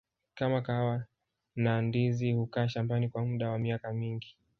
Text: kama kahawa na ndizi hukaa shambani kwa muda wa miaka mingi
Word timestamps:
kama 0.35 0.61
kahawa 0.61 1.05
na 1.55 1.81
ndizi 1.81 2.31
hukaa 2.31 2.67
shambani 2.67 3.09
kwa 3.09 3.25
muda 3.25 3.49
wa 3.49 3.59
miaka 3.59 3.93
mingi 3.93 4.37